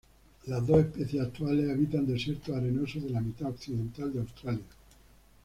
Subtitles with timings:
[0.47, 4.65] Las dos especies actuales habitan desiertos arenosos de la mitad occidental de Australia.